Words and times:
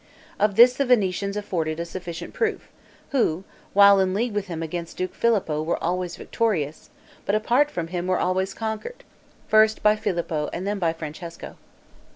Of 0.39 0.55
this 0.55 0.73
the 0.73 0.83
Venetians 0.87 1.37
afford 1.37 1.67
a 1.67 1.85
sufficient 1.85 2.33
proof, 2.33 2.69
who, 3.11 3.43
while 3.73 3.99
in 3.99 4.15
league 4.15 4.33
with 4.33 4.47
him 4.47 4.63
against 4.63 4.97
Duke 4.97 5.13
Filippo 5.13 5.61
were 5.61 5.77
always 5.77 6.15
victorious, 6.15 6.89
but 7.23 7.35
apart 7.35 7.69
from 7.69 7.89
him 7.89 8.07
were 8.07 8.17
always 8.17 8.55
conquered; 8.55 9.03
first 9.47 9.83
by 9.83 9.95
Filippo 9.95 10.49
and 10.51 10.65
then 10.65 10.79
by 10.79 10.91
Francesco. 10.91 11.55